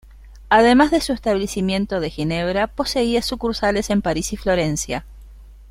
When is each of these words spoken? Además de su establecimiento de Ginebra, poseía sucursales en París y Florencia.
Además 0.49 0.89
de 0.89 0.99
su 0.99 1.13
establecimiento 1.13 1.99
de 1.99 2.09
Ginebra, 2.09 2.65
poseía 2.65 3.21
sucursales 3.21 3.91
en 3.91 4.01
París 4.01 4.33
y 4.33 4.37
Florencia. 4.37 5.05